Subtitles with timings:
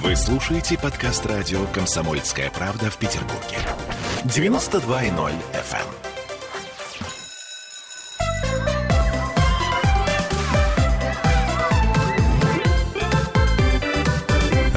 [0.00, 3.58] Вы слушаете подкаст радио «Комсомольская правда» в Петербурге.
[4.24, 5.86] 92.0 FM.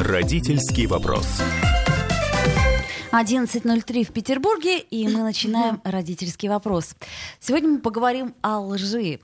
[0.04, 1.26] Родительский вопрос.
[3.14, 6.94] 11.03 в Петербурге, и мы начинаем родительский вопрос.
[7.40, 9.22] Сегодня мы поговорим о лжи.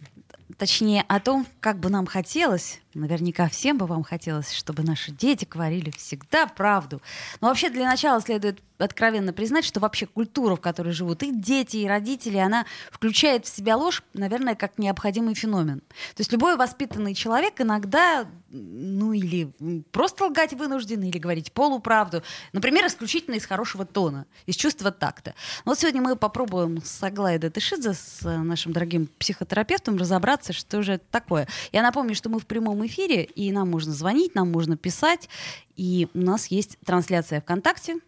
[0.58, 5.48] Точнее, о том, как бы нам хотелось, наверняка всем бы вам хотелось, чтобы наши дети
[5.50, 7.02] говорили всегда правду.
[7.40, 11.78] Но вообще для начала следует откровенно признать, что вообще культура, в которой живут и дети,
[11.78, 15.80] и родители, она включает в себя ложь, наверное, как необходимый феномен.
[15.80, 19.52] То есть любой воспитанный человек иногда, ну или
[19.92, 25.36] просто лгать вынужден, или говорить полуправду, например, исключительно из хорошего тона, из чувства такта.
[25.64, 31.06] Вот сегодня мы попробуем с Аглаей Датышидзе, с нашим дорогим психотерапевтом, разобраться, что же это
[31.12, 31.48] такое.
[31.72, 35.30] Я напомню, что мы в прямом эфире, и нам можно звонить, нам можно писать,
[35.76, 38.00] и у нас есть трансляция ВКонтакте,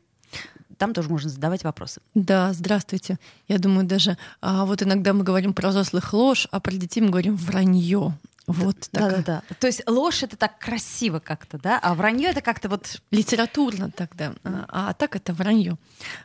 [0.77, 2.01] там тоже можно задавать вопросы.
[2.13, 3.17] Да, здравствуйте.
[3.47, 7.09] Я думаю, даже а, вот иногда мы говорим про взрослых ложь, а про детей мы
[7.09, 8.13] говорим вранье.
[8.45, 9.43] Вот да, да, да.
[9.59, 14.33] То есть ложь это так красиво как-то, да, а вранье это как-то вот литературно тогда,
[14.43, 15.77] а, а так это вранье.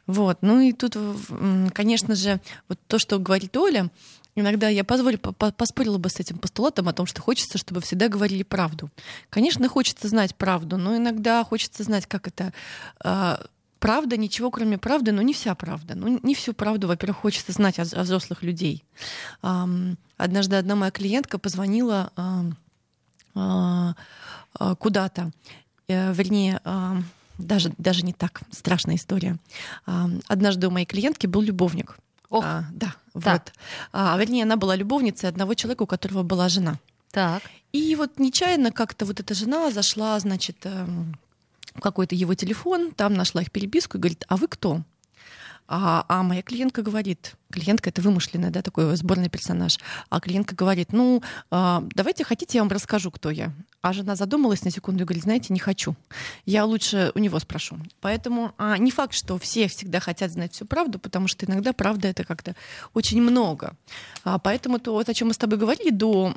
[0.09, 0.39] Вот.
[0.41, 0.97] Ну и тут,
[1.73, 3.89] конечно же, вот то, что говорит Оля,
[4.39, 8.45] Иногда я позволю, поспорила бы с этим постулатом о том, что хочется, чтобы всегда говорили
[8.45, 8.89] правду.
[9.31, 12.53] Конечно, хочется знать правду, но иногда хочется знать, как это
[13.01, 13.45] а,
[13.81, 15.97] правда, ничего кроме правды, но не вся правда.
[15.97, 18.85] Ну, не всю правду, во-первых, хочется знать о, о взрослых людей.
[19.43, 22.13] Однажды одна моя клиентка позвонила
[23.35, 23.95] а,
[24.79, 25.33] куда-то,
[25.89, 26.61] э, вернее,
[27.39, 29.37] даже, даже не так страшная история.
[30.29, 31.99] Однажды у моей клиентки был любовник.
[32.31, 33.45] Ох, а, да, так.
[33.47, 33.53] вот.
[33.93, 36.79] А, вернее, она была любовницей одного человека, у которого была жена.
[37.11, 37.43] Так.
[37.73, 41.19] И вот нечаянно как-то вот эта жена зашла, значит, эм,
[41.81, 44.83] какой-то его телефон, там нашла их переписку и говорит, а вы кто?
[45.67, 49.79] А, а моя клиентка говорит, клиентка это вымышленная, да, такой сборный персонаж,
[50.11, 53.53] а клиентка говорит, ну, а, давайте хотите, я вам расскажу, кто я.
[53.81, 55.95] А жена задумалась на секунду и говорит, знаете, не хочу.
[56.45, 57.79] Я лучше у него спрошу.
[58.01, 62.09] Поэтому а, не факт, что все всегда хотят знать всю правду, потому что иногда правда
[62.09, 62.57] это как-то
[62.93, 63.77] очень много.
[64.25, 66.35] А, поэтому то, вот, о чем мы с тобой говорили до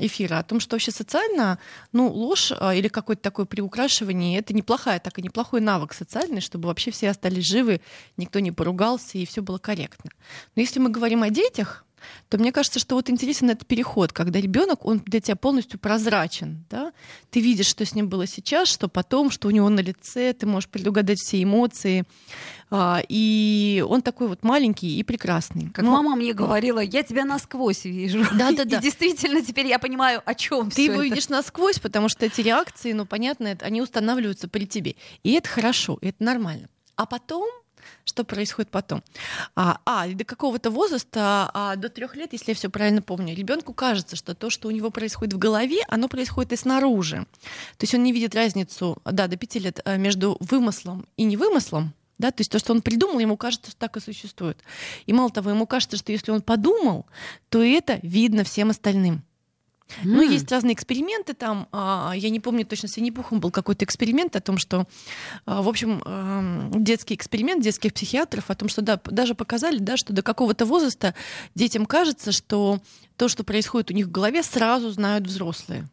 [0.00, 1.58] эфира, о том, что вообще социально,
[1.92, 6.66] ну, ложь а, или какое-то такое приукрашивание, это неплохая, так и неплохой навык социальный, чтобы
[6.66, 7.80] вообще все остались живы,
[8.16, 10.10] никто не поругался и все было корректно.
[10.56, 11.84] Но если мы говорим о детях,
[12.28, 16.64] то мне кажется, что вот интересен этот переход, когда ребенок, он для тебя полностью прозрачен,
[16.70, 16.92] да?
[17.30, 20.46] Ты видишь, что с ним было сейчас, что потом, что у него на лице, ты
[20.46, 22.04] можешь предугадать все эмоции,
[22.70, 25.70] а, и он такой вот маленький и прекрасный.
[25.70, 25.92] Как Но...
[25.92, 28.24] мама мне говорила, я тебя насквозь вижу.
[28.32, 28.78] Да, да, да.
[28.78, 31.04] И действительно теперь я понимаю, о чем ты его это.
[31.04, 35.98] видишь насквозь, потому что эти реакции, ну понятно, они устанавливаются при тебе, и это хорошо,
[36.00, 36.68] и это нормально.
[36.96, 37.48] А потом
[38.04, 39.02] что происходит потом?
[39.54, 43.72] А, а до какого-то возраста, а, до трех лет, если я все правильно помню, ребенку
[43.72, 47.26] кажется, что то, что у него происходит в голове, оно происходит и снаружи.
[47.78, 51.94] То есть он не видит разницу, да, до пяти лет э, между вымыслом и невымыслом.
[52.18, 54.58] Да, то есть то, что он придумал, ему кажется, что так и существует.
[55.06, 57.06] И мало того, ему кажется, что если он подумал,
[57.48, 59.24] то это видно всем остальным.
[60.02, 60.04] Mm.
[60.04, 61.68] Ну, есть разные эксперименты там.
[61.72, 64.86] А, я не помню точно, с Винни-Пухом был какой-то эксперимент о том, что,
[65.46, 66.02] а, в общем,
[66.74, 71.14] детский эксперимент детских психиатров о том, что да, даже показали, да, что до какого-то возраста
[71.54, 72.80] детям кажется, что
[73.16, 75.88] то, что происходит у них в голове, сразу знают взрослые.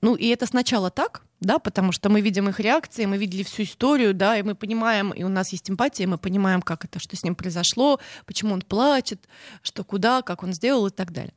[0.00, 3.64] Ну, и это сначала так, да, потому что мы видим их реакции, мы видели всю
[3.64, 7.16] историю, да, и мы понимаем, и у нас есть эмпатия, мы понимаем, как это, что
[7.16, 9.28] с ним произошло, почему он плачет,
[9.62, 11.34] что куда, как он сделал и так далее.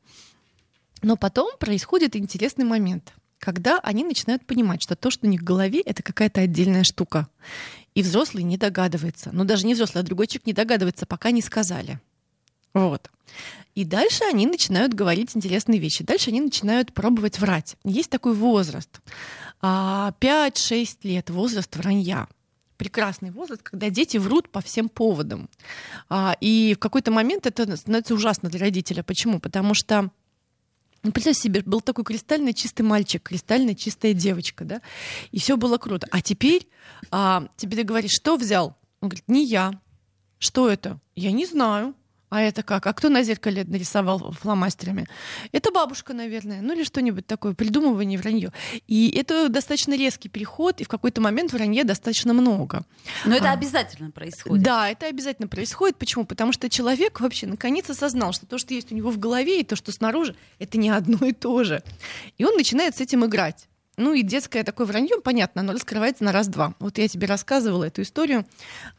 [1.02, 5.46] Но потом происходит интересный момент, когда они начинают понимать, что то, что у них в
[5.46, 7.28] голове, это какая-то отдельная штука.
[7.96, 9.30] И взрослый не догадывается.
[9.32, 12.00] Ну, даже не взрослый, а другой человек не догадывается, пока не сказали.
[12.74, 13.10] Вот.
[13.76, 16.04] И дальше они начинают говорить интересные вещи.
[16.04, 17.76] Дальше они начинают пробовать врать.
[17.84, 19.02] Есть такой возраст.
[19.62, 22.28] 5-6 а, лет, возраст вранья
[22.78, 25.50] прекрасный возраст, когда дети врут по всем поводам.
[26.10, 29.04] А, и в какой-то момент это становится ужасно для родителя.
[29.04, 29.40] Почему?
[29.40, 30.12] Потому что
[31.08, 34.82] ну, представь себе, был такой кристально чистый мальчик, кристально чистая девочка, да,
[35.32, 36.08] и все было круто.
[36.12, 36.68] А теперь
[37.12, 38.78] а, тебе ты говоришь, что взял?
[39.00, 39.80] Он говорит, не я.
[40.40, 41.00] Что это?
[41.16, 41.96] Я не знаю.
[42.30, 42.86] А это как?
[42.88, 45.08] А кто на зеркале нарисовал фломастерами?
[45.54, 48.52] Это бабушка, наверное, ну или что-нибудь такое, придумывание вранье.
[48.88, 52.84] И это достаточно резкий переход, и в какой-то момент вранье достаточно много.
[53.26, 54.64] Но это а, обязательно происходит.
[54.64, 55.98] Да, это обязательно происходит.
[55.98, 56.26] Почему?
[56.26, 59.64] Потому что человек вообще наконец осознал, что то, что есть у него в голове, и
[59.64, 61.82] то, что снаружи, это не одно и то же.
[62.38, 63.70] И он начинает с этим играть.
[63.98, 66.76] Ну и детское такое вранье, понятно, оно раскрывается на раз-два.
[66.80, 68.46] Вот я тебе рассказывала эту историю.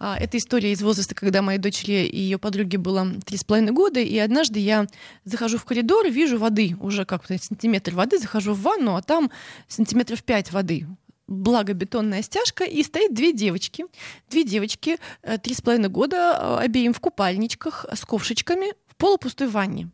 [0.00, 3.70] А, это история из возраста, когда моей дочери и ее подруге было три с половиной
[3.70, 4.88] года, и однажды я
[5.24, 9.30] захожу в коридор, вижу воды, уже как-то сантиметр воды, захожу в ванну, а там
[9.68, 10.86] сантиметров пять воды
[11.28, 13.84] благо бетонная стяжка, и стоит две девочки.
[14.30, 19.46] Две девочки, э, три с половиной года, э, обеим в купальничках с ковшечками в полупустой
[19.46, 19.90] ванне.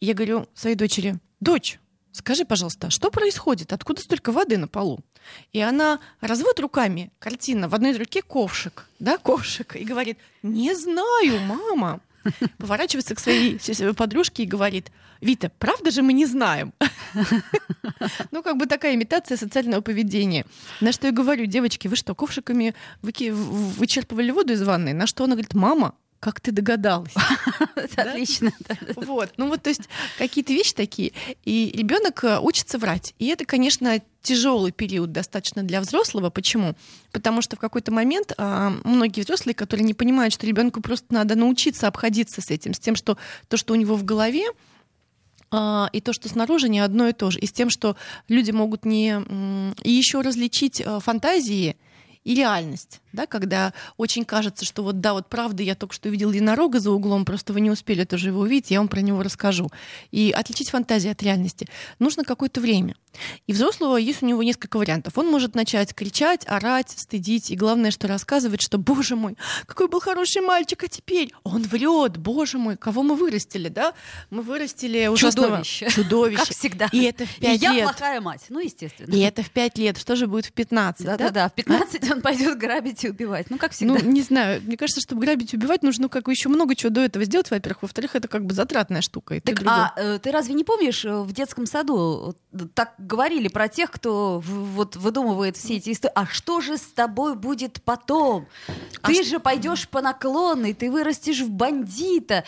[0.00, 1.80] Я говорю своей дочери, дочь,
[2.18, 3.72] скажи, пожалуйста, что происходит?
[3.72, 5.00] Откуда столько воды на полу?
[5.52, 11.40] И она разводит руками, картина, в одной руке ковшик, да, ковшик, и говорит, не знаю,
[11.40, 12.00] мама.
[12.58, 13.58] Поворачивается к своей
[13.94, 16.72] подружке и говорит, Вита, правда же мы не знаем?
[18.30, 20.44] Ну, как бы такая имитация социального поведения.
[20.80, 24.92] На что я говорю, девочки, вы что, ковшиками вычерпывали воду из ванной?
[24.92, 27.14] На что она говорит, мама, как ты догадалась?
[27.96, 28.52] Отлично.
[28.96, 29.32] Вот.
[29.36, 29.82] Ну вот, то есть
[30.18, 31.12] какие-то вещи такие.
[31.44, 33.14] И ребенок э, учится врать.
[33.18, 36.30] И это, конечно, тяжелый период достаточно для взрослого.
[36.30, 36.74] Почему?
[37.12, 41.36] Потому что в какой-то момент а, многие взрослые, которые не понимают, что ребенку просто надо
[41.36, 43.16] научиться обходиться с этим, с тем, что
[43.48, 44.44] то, что у него в голове,
[45.50, 47.38] а, и то, что снаружи, не одно и то же.
[47.38, 47.96] И с тем, что
[48.28, 49.22] люди могут не...
[49.82, 51.76] И еще различить э, фантазии
[52.28, 56.30] и реальность, да, когда очень кажется, что вот да, вот правда, я только что увидел
[56.30, 59.70] единорога за углом, просто вы не успели тоже его увидеть, я вам про него расскажу.
[60.10, 61.66] И отличить фантазию от реальности
[61.98, 62.96] нужно какое-то время.
[63.46, 65.16] И взрослого есть у него несколько вариантов.
[65.16, 70.00] Он может начать кричать, орать, стыдить, и главное, что рассказывать, что, боже мой, какой был
[70.00, 73.94] хороший мальчик, а теперь он врет, боже мой, кого мы вырастили, да?
[74.28, 75.88] Мы вырастили ужасного чудовище.
[75.94, 76.44] чудовище.
[76.44, 76.88] Как всегда.
[76.92, 77.84] И это в 5 и я лет.
[77.84, 79.14] плохая мать, ну, естественно.
[79.14, 79.96] И это в 5 лет.
[79.96, 81.06] Что же будет в 15?
[81.06, 83.50] Да-да-да, в 15 он пойдет грабить и убивать.
[83.50, 83.94] Ну, как всегда.
[83.94, 84.60] Ну, не знаю.
[84.62, 87.50] Мне кажется, чтобы грабить и убивать, нужно как бы еще много чего до этого сделать,
[87.50, 87.82] во-первых.
[87.82, 89.36] Во-вторых, это как бы затратная штука.
[89.36, 89.74] И Так, другое.
[89.74, 93.90] а э, ты разве не помнишь, э, в детском саду э, так говорили про тех,
[93.90, 96.12] кто вот выдумывает все эти истории?
[96.14, 98.46] А что же с тобой будет потом?
[99.02, 102.44] А Ты ш- же пойдешь по наклонной, ты вырастешь в бандита.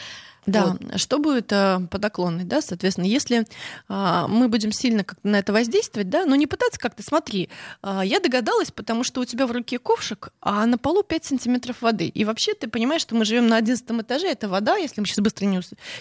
[0.51, 1.01] Да, Вот.
[1.01, 2.01] что будет э, под
[2.45, 3.47] да, соответственно, если
[3.89, 7.49] а, мы будем сильно как-то на это воздействовать, да, но не пытаться как-то, смотри,
[7.83, 11.83] а, я догадалась, потому что у тебя в руке ковшик, а на полу 5 сантиметров
[11.83, 12.09] воды.
[12.09, 15.21] И вообще ты понимаешь, что мы живем на 11 этаже, это вода, если мы сейчас
[15.21, 15.61] быстро не,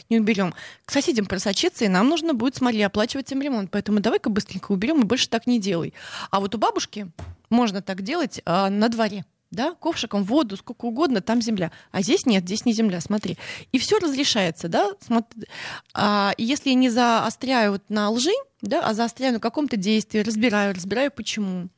[0.10, 0.54] не уберем,
[0.86, 3.72] к соседям просочиться, и нам нужно будет, смотри, оплачивать им ремонт.
[3.72, 5.94] Поэтому давай-ка быстренько уберем и больше так не делай.
[6.32, 7.12] А вот у бабушки
[7.50, 11.72] можно так делать а, на дворе да, ковшиком воду, сколько угодно, там земля.
[11.92, 13.38] А здесь нет, здесь не земля, смотри.
[13.72, 14.92] И все разрешается, да.
[15.00, 15.46] Смотри.
[15.94, 18.32] А, если я не заостряю вот на лжи,
[18.62, 21.70] да, а заостряю на каком-то действии, разбираю, разбираю почему.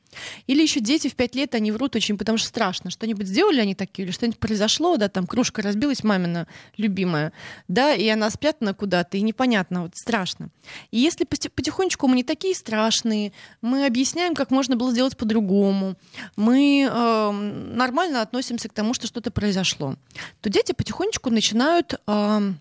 [0.46, 2.90] Или еще дети в пять лет, они врут очень, потому что страшно.
[2.90, 7.32] Что-нибудь сделали они такие, или что-нибудь произошло, да, там кружка разбилась, мамина любимая,
[7.68, 10.48] да, и она спрятана куда-то, и непонятно, вот страшно.
[10.90, 15.96] И если поти- потихонечку мы не такие страшные, мы объясняем, как можно было сделать по-другому,
[16.36, 19.96] мы эм, нормально относимся к тому, что что-то произошло,
[20.40, 22.58] то дети потихонечку начинают эм,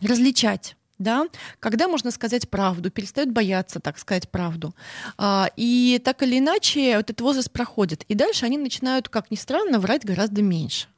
[0.00, 0.76] различать.
[0.98, 1.26] Да,
[1.60, 4.74] когда можно сказать правду, перестают бояться, так сказать, правду.
[5.16, 8.02] А, и так или иначе вот этот возраст проходит.
[8.08, 10.88] И дальше они начинают, как ни странно, врать гораздо меньше.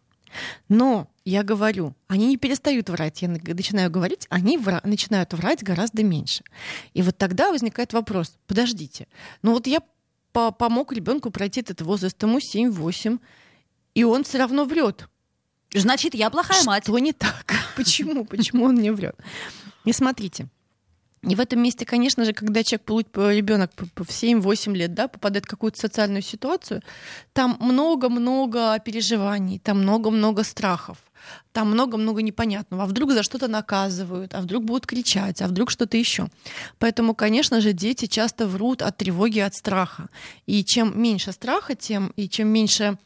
[0.69, 3.21] Но я говорю, они не перестают врать.
[3.21, 6.45] Я на- начинаю говорить, они вра- начинают врать гораздо меньше.
[6.95, 9.07] И вот тогда возникает вопрос: подождите,
[9.43, 9.81] ну вот я
[10.33, 13.19] по- помог ребенку пройти этот возраст, ему 7-8,
[13.95, 15.09] и он все равно врет.
[15.75, 16.85] Значит, я плохая мать.
[16.85, 17.53] Что не так?
[17.77, 18.25] Почему?
[18.25, 19.17] Почему он не врет?
[19.85, 20.49] И смотрите.
[21.23, 25.49] И в этом месте, конечно же, когда человек, ребенок в 7-8 лет, да, попадает в
[25.49, 26.83] какую-то социальную ситуацию,
[27.35, 30.97] там много-много переживаний, там много-много страхов,
[31.53, 32.85] там много-много непонятного.
[32.85, 36.29] А вдруг за что-то наказывают, а вдруг будут кричать, а вдруг что-то еще.
[36.79, 40.09] Поэтому, конечно же, дети часто врут от тревоги, от страха.
[40.47, 42.97] И чем меньше страха, тем и чем меньше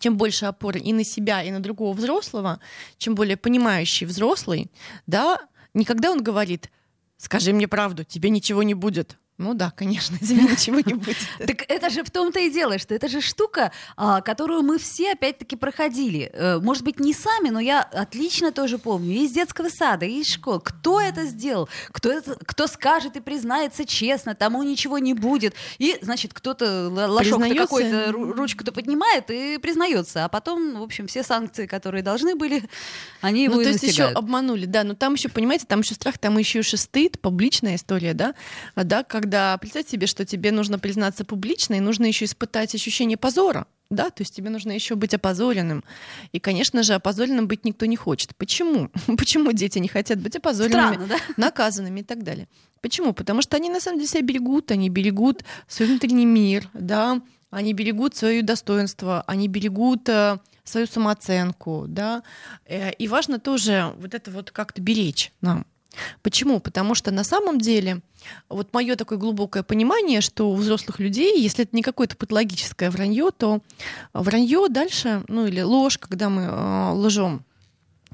[0.00, 2.58] чем больше опоры и на себя, и на другого взрослого,
[2.98, 4.68] чем более понимающий взрослый,
[5.06, 5.38] да,
[5.74, 6.70] никогда он говорит,
[7.16, 9.18] скажи мне правду, тебе ничего не будет.
[9.36, 11.16] Ну да, конечно, тебе ничего не будет.
[11.38, 15.12] Так это же в том-то и дело, что это же штука, а, которую мы все
[15.12, 16.30] опять-таки проходили.
[16.32, 19.12] Э, Может быть, не сами, но я отлично тоже помню.
[19.12, 20.60] И из детского сада, и из школ.
[20.60, 21.68] Кто это сделал?
[21.90, 25.54] Кто, это, кто скажет и признается честно, тому ничего не будет.
[25.78, 27.62] И, значит, кто-то л- лошок Признается?
[27.62, 30.24] какой-то ру- ручку-то поднимает и признается.
[30.24, 32.62] А потом, в общем, все санкции, которые должны были,
[33.20, 36.18] они его Ну, то есть еще обманули, да, но там еще, понимаете, там еще страх,
[36.18, 38.34] там еще и стыд, публичная история, да,
[38.74, 43.16] А, да, когда, представьте себе, что тебе нужно признаться публично, и нужно еще испытать ощущение
[43.16, 45.82] позора, да, то есть тебе нужно еще быть опозоренным.
[46.32, 48.36] И, конечно же, опозоренным быть никто не хочет.
[48.36, 48.90] Почему?
[49.16, 51.16] Почему дети не хотят быть опозоренными, Странно, да?
[51.38, 52.48] наказанными и так далее?
[52.82, 53.14] Почему?
[53.14, 57.72] Потому что они на самом деле себя берегут, они берегут свой внутренний мир, да, они
[57.72, 62.22] берегут свое достоинство, они берегут э, свою самооценку, да.
[62.66, 65.64] Э, И важно тоже вот это вот как-то беречь нам.
[66.22, 66.60] Почему?
[66.60, 68.00] Потому что на самом деле
[68.48, 73.30] вот мое такое глубокое понимание, что у взрослых людей, если это не какое-то патологическое вранье,
[73.36, 73.60] то
[74.12, 77.44] вранье дальше, ну или ложь, когда мы э, лжем,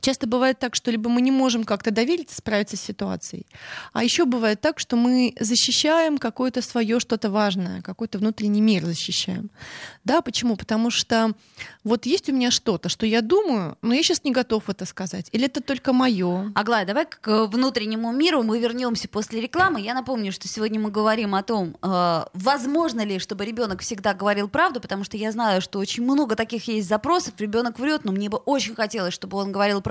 [0.01, 3.47] Часто бывает так, что либо мы не можем как-то довериться, справиться с ситуацией,
[3.93, 9.51] а еще бывает так, что мы защищаем какое-то свое что-то важное, какой-то внутренний мир защищаем.
[10.05, 10.57] Да, почему?
[10.57, 11.33] Потому что
[11.85, 15.29] вот есть у меня что-то, что я думаю, но я сейчас не готов это сказать.
[15.33, 16.53] Или это только мое.
[16.55, 19.81] Аглая, давай к э, внутреннему миру мы вернемся после рекламы.
[19.81, 24.49] Я напомню, что сегодня мы говорим о том, э, возможно ли, чтобы ребенок всегда говорил
[24.49, 27.35] правду, потому что я знаю, что очень много таких есть запросов.
[27.39, 29.90] Ребенок врет, но мне бы очень хотелось, чтобы он говорил правду.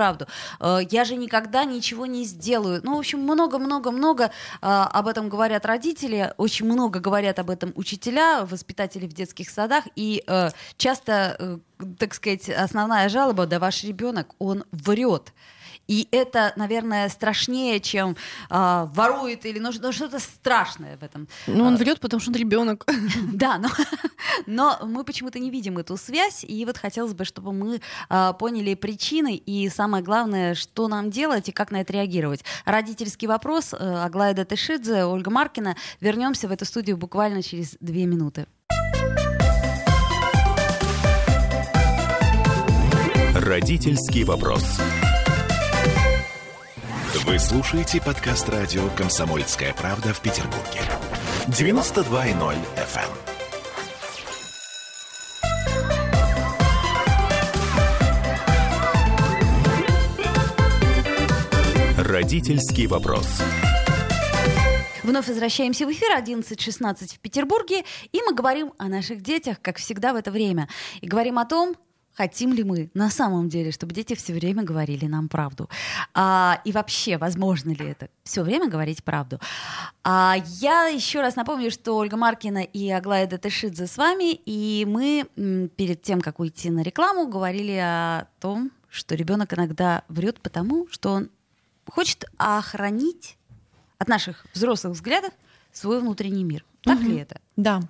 [0.60, 2.80] Э, я же никогда ничего не сделаю.
[2.82, 4.30] Ну, в общем, много-много-много э,
[4.60, 10.22] об этом говорят родители, очень много говорят об этом учителя, воспитатели в детских садах, и
[10.26, 11.60] э, часто,
[11.98, 15.32] так сказать, основная жалоба, да ваш ребенок, он врет.
[15.90, 18.16] И это, наверное, страшнее, чем
[18.48, 21.26] э, ворует или ну, ну, что-то страшное в этом.
[21.48, 22.86] Ну, он врет, потому что он ребенок.
[23.32, 23.68] Да, но,
[24.46, 28.74] но мы почему-то не видим эту связь, и вот хотелось бы, чтобы мы э, поняли
[28.74, 32.44] причины и самое главное, что нам делать и как на это реагировать.
[32.64, 33.74] Родительский вопрос.
[33.74, 35.74] Э, Аглая Датышидзе, Ольга Маркина.
[36.00, 38.46] Вернемся в эту студию буквально через две минуты.
[43.34, 44.78] Родительский вопрос.
[47.12, 50.80] Вы слушаете подкаст радио «Комсомольская правда» в Петербурге.
[51.48, 53.10] 92.0 FM.
[61.98, 63.42] Родительский вопрос.
[65.02, 70.12] Вновь возвращаемся в эфир 11.16 в Петербурге, и мы говорим о наших детях, как всегда
[70.12, 70.68] в это время.
[71.00, 71.74] И говорим о том,
[72.14, 75.68] хотим ли мы на самом деле, чтобы дети все время говорили нам правду.
[76.14, 79.40] А, и вообще, возможно ли это все время говорить правду?
[80.04, 85.68] А, я еще раз напомню, что Ольга Маркина и Аглая Датышидзе с вами, и мы
[85.76, 91.10] перед тем, как уйти на рекламу, говорили о том, что ребенок иногда врет потому, что
[91.10, 91.30] он
[91.86, 93.38] хочет охранить
[93.98, 95.32] от наших взрослых взглядов
[95.72, 96.64] свой внутренний мир.
[96.82, 97.08] Так Мгм.
[97.10, 97.36] ли это?
[97.56, 97.80] Да,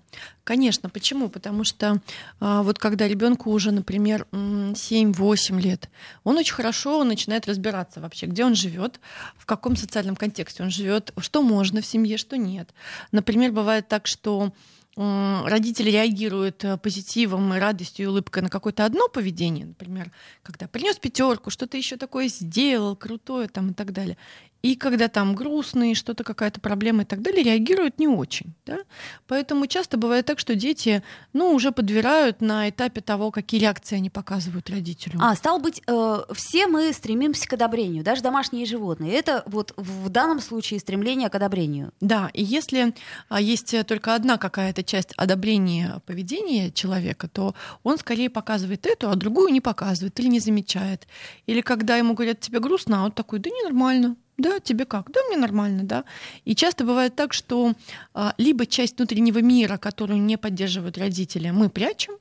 [0.42, 0.90] конечно.
[0.90, 1.28] Почему?
[1.28, 2.00] Потому что
[2.40, 5.88] а, вот когда ребенку уже, например, м, 7-8 лет,
[6.24, 8.98] он очень хорошо начинает разбираться вообще, где он живет,
[9.36, 12.74] в каком социальном контексте он живет, что можно в семье, что нет.
[13.12, 14.52] Например, бывает так, что
[14.96, 20.10] родители реагируют э, позитивом и радостью и улыбкой на какое-то одно поведение, например,
[20.42, 24.16] когда принес пятерку, что-то еще такое сделал, крутое там и так далее.
[24.62, 28.52] И когда там грустные, что-то какая-то проблема и так далее, реагируют не очень.
[28.66, 28.78] Да?
[29.26, 34.10] Поэтому часто бывает так, что дети ну, уже подбирают на этапе того, какие реакции они
[34.10, 35.18] показывают родителю.
[35.20, 39.12] А, стало быть, э, все мы стремимся к одобрению, даже домашние животные.
[39.12, 41.92] Это вот в данном случае стремление к одобрению.
[42.00, 42.94] Да, и если
[43.28, 49.10] а, есть э, только одна какая-то часть одобрения поведения человека, то он скорее показывает эту,
[49.10, 51.06] а другую не показывает или не замечает.
[51.46, 54.16] Или когда ему говорят, тебе грустно, а он такой, да не нормально.
[54.38, 55.10] Да, тебе как?
[55.12, 56.04] Да, мне нормально, да.
[56.46, 57.74] И часто бывает так, что
[58.14, 62.14] а, либо часть внутреннего мира, которую не поддерживают родители, мы прячем,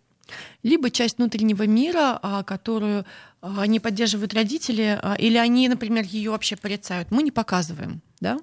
[0.63, 3.06] либо часть внутреннего мира, а, которую
[3.42, 8.38] а, не поддерживают родители, а, или они, например, ее вообще порицают, мы не показываем, да.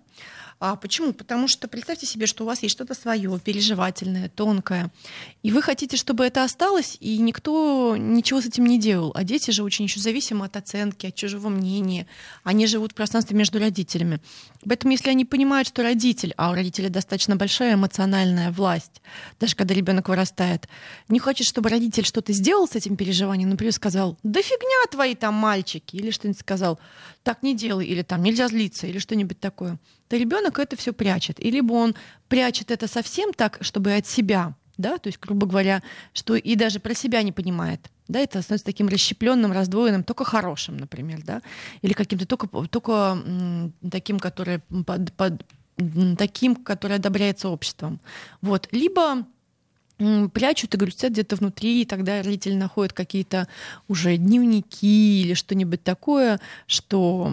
[0.58, 1.12] А почему?
[1.12, 4.90] Потому что представьте себе, что у вас есть что-то свое, переживательное, тонкое,
[5.42, 9.12] и вы хотите, чтобы это осталось, и никто ничего с этим не делал.
[9.14, 12.06] А дети же очень еще зависимы от оценки, от чужого мнения.
[12.42, 14.20] Они живут в пространстве между родителями.
[14.66, 19.02] Поэтому, если они понимают, что родитель, а у родителя достаточно большая эмоциональная власть,
[19.38, 20.68] даже когда ребенок вырастает,
[21.08, 25.34] не хочет, чтобы родитель что-то сделал с этим переживанием, например, сказал, да фигня твои там
[25.34, 26.80] мальчики, или что-нибудь сказал,
[27.26, 31.44] так не делай, или там нельзя злиться, или что-нибудь такое, то ребенок это все прячет.
[31.44, 31.96] И либо он
[32.28, 36.78] прячет это совсем так, чтобы от себя, да, то есть, грубо говоря, что и даже
[36.78, 41.42] про себя не понимает, да, это становится таким расщепленным, раздвоенным, только хорошим, например, да,
[41.82, 43.18] или каким-то только, только
[43.90, 45.44] таким, который под, под-
[46.16, 47.98] таким, который одобряется обществом.
[48.40, 48.68] Вот.
[48.70, 49.26] Либо
[50.32, 53.48] прячут и грустят где-то внутри, и тогда родители находят какие-то
[53.88, 57.32] уже дневники или что-нибудь такое, что,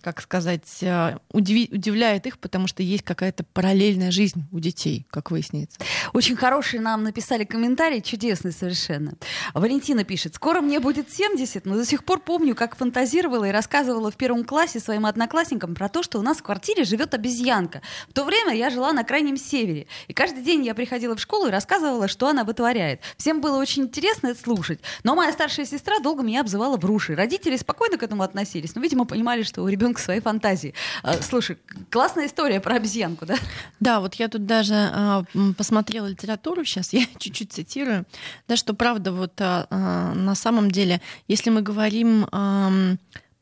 [0.00, 5.30] как сказать, э, удиви- удивляет их, потому что есть какая-то параллельная жизнь у детей, как
[5.30, 5.78] выясняется.
[6.12, 9.14] Очень хорошие нам написали комментарий, чудесный совершенно.
[9.52, 14.10] Валентина пишет, скоро мне будет 70, но до сих пор помню, как фантазировала и рассказывала
[14.12, 17.82] в первом классе своим одноклассникам про то, что у нас в квартире живет обезьянка.
[18.08, 21.48] В то время я жила на крайнем севере, и каждый день я приходила в школу
[21.48, 23.00] и рассказывала, что она вытворяет.
[23.16, 24.80] Всем было очень интересно это слушать.
[25.02, 27.14] Но моя старшая сестра долго меня обзывала брушей.
[27.16, 30.74] Родители спокойно к этому относились, но, видимо, понимали, что у ребенка свои фантазии.
[31.02, 31.58] А, слушай,
[31.90, 33.36] классная история про обезьянку, да?
[33.80, 35.24] Да, вот я тут даже а,
[35.56, 38.04] посмотрела литературу, сейчас я чуть-чуть цитирую,
[38.48, 39.66] да, что правда вот а,
[40.14, 42.26] на самом деле, если мы говорим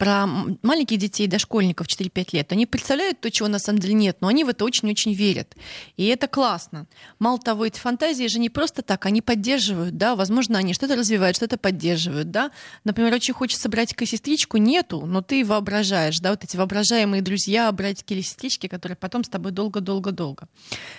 [0.02, 0.26] про
[0.62, 4.42] маленьких детей, дошкольников 4-5 лет, они представляют то, чего на самом деле нет, но они
[4.42, 5.54] в это очень-очень верят.
[5.96, 6.88] И это классно.
[7.20, 11.36] Мало того, эти фантазии же не просто так, они поддерживают, да, возможно, они что-то развивают,
[11.36, 12.50] что-то поддерживают, да.
[12.82, 17.70] Например, очень хочется братика и сестричку, нету, но ты воображаешь, да, вот эти воображаемые друзья,
[17.70, 20.48] братики или сестрички, которые потом с тобой долго-долго-долго.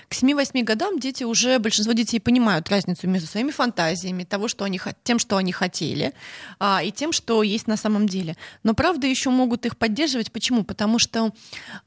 [0.07, 4.79] К 7-8 годам дети уже, большинство детей понимают разницу между своими фантазиями, того, что они,
[5.03, 6.13] тем, что они хотели,
[6.57, 8.37] а, и тем, что есть на самом деле.
[8.63, 10.31] Но правда правда еще могут их поддерживать.
[10.31, 10.63] Почему?
[10.63, 11.31] Потому что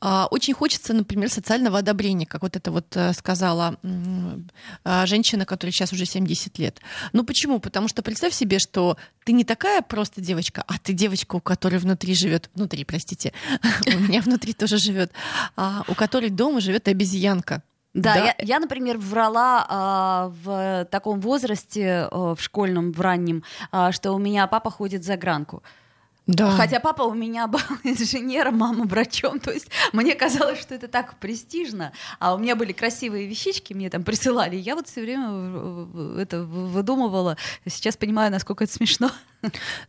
[0.00, 3.76] а, очень хочется, например, социального одобрения, как вот это вот а, сказала
[4.82, 6.80] а, женщина, которая сейчас уже 70 лет.
[7.12, 7.60] Ну почему?
[7.60, 11.78] Потому что представь себе, что ты не такая просто девочка, а ты девочка, у которой
[11.78, 13.32] внутри живет, внутри, простите,
[13.86, 15.12] у меня внутри тоже живет,
[15.54, 17.62] а, у которой дома живет обезьянка.
[17.94, 18.24] Да, да.
[18.24, 24.12] Я, я, например, врала а, в таком возрасте, а, в школьном, в раннем, а, что
[24.12, 25.62] у меня папа ходит за гранку.
[26.26, 26.50] Да.
[26.50, 31.18] Хотя папа у меня был инженером, мама врачом, то есть мне казалось, что это так
[31.18, 36.42] престижно, а у меня были красивые вещички, мне там присылали, я вот все время это
[36.42, 39.10] выдумывала, сейчас понимаю, насколько это смешно.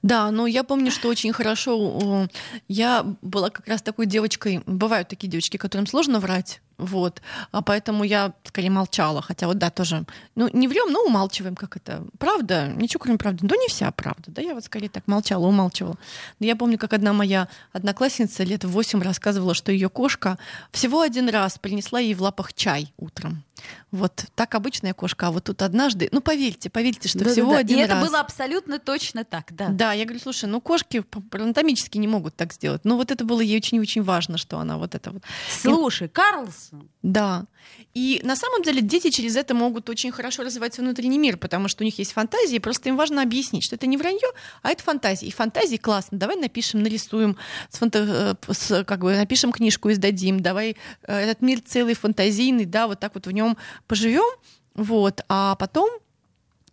[0.03, 2.27] Да, но я помню, что очень хорошо,
[2.67, 7.21] я была как раз такой девочкой, бывают такие девочки, которым сложно врать, вот.
[7.51, 9.21] А поэтому я скорее молчала.
[9.21, 10.05] Хотя вот да, тоже.
[10.35, 12.03] Ну, не врем, но умалчиваем, как это.
[12.19, 13.47] Правда, ничего кроме правды.
[13.47, 14.23] Да не вся правда.
[14.27, 15.97] Да, я вот скорее так молчала, умалчивала.
[16.39, 20.37] Но я помню, как одна моя одноклассница лет в восемь рассказывала, что ее кошка
[20.71, 23.43] всего один раз принесла ей в лапах чай утром.
[23.91, 27.55] Вот так обычная кошка, а вот тут однажды, ну поверьте, поверьте, что да, всего да,
[27.55, 27.59] да.
[27.59, 27.89] один И раз.
[27.89, 29.69] это было абсолютно точно так, да.
[29.69, 32.85] Да, я говорю, слушай, ну кошки анатомически не могут так сделать.
[32.85, 35.23] Но вот это было ей очень-очень важно, что она вот это вот.
[35.49, 36.89] Слушай, Карлсон.
[37.01, 37.45] Да.
[37.93, 41.67] И на самом деле дети через это могут очень хорошо развивать свой внутренний мир, потому
[41.67, 44.27] что у них есть фантазии, просто им важно объяснить, что это не вранье,
[44.61, 45.27] а это фантазии.
[45.27, 46.17] И фантазии классно.
[46.17, 47.37] Давай напишем, нарисуем,
[47.69, 48.37] с фанта...
[48.47, 50.39] Э, с, как бы напишем книжку, издадим.
[50.39, 54.29] Давай э, этот мир целый фантазийный, да, вот так вот в нем поживем,
[54.75, 55.89] вот, а потом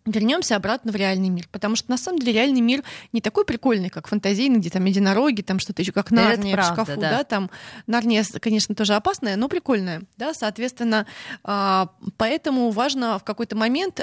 [0.05, 1.47] вернемся обратно в реальный мир.
[1.51, 5.41] Потому что на самом деле реальный мир не такой прикольный, как фантазийный, где там единороги,
[5.41, 7.09] там что-то еще как Нарния правда, в шкафу, да.
[7.09, 7.49] да, там
[7.87, 11.05] Нарния, конечно, тоже опасная, но прикольная, да, соответственно,
[11.43, 14.01] а, поэтому важно в какой-то момент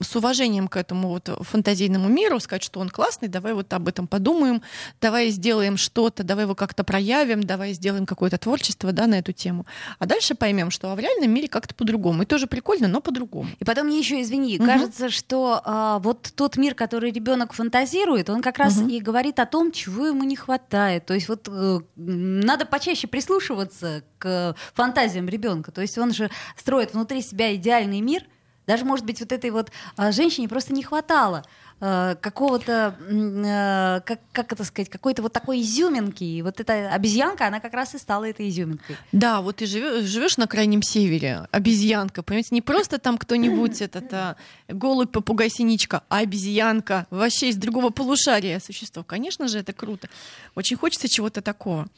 [0.00, 4.06] с уважением к этому вот фантазийному миру, сказать, что он классный, давай вот об этом
[4.06, 4.62] подумаем,
[5.00, 9.66] давай сделаем что-то, давай его как-то проявим, давай сделаем какое-то творчество да, на эту тему.
[9.98, 12.22] А дальше поймем, что в реальном мире как-то по-другому.
[12.22, 13.50] И тоже прикольно, но по-другому.
[13.58, 14.66] И потом мне еще, извини, угу.
[14.66, 18.88] кажется, что а, вот тот мир, который ребенок фантазирует, он как раз угу.
[18.88, 21.04] и говорит о том, чего ему не хватает.
[21.06, 25.72] То есть вот э, надо почаще прислушиваться к фантазиям ребенка.
[25.72, 28.24] То есть он же строит внутри себя идеальный мир—
[28.68, 31.42] даже, может быть, вот этой вот а, женщине просто не хватало
[31.80, 36.22] э, какого-то, э, как, как это сказать, какой-то вот такой изюминки.
[36.22, 38.96] И вот эта обезьянка, она как раз и стала этой изюминкой.
[39.10, 44.12] Да, вот ты живешь, живешь на крайнем севере, обезьянка, понимаете, не просто там кто-нибудь этот
[44.12, 44.36] а,
[44.68, 49.02] голубь, попугай, синичка, а обезьянка вообще из другого полушария существо.
[49.02, 50.10] Конечно же, это круто.
[50.54, 51.88] Очень хочется чего-то такого.